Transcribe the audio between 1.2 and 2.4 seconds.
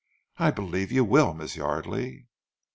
Miss Yardely."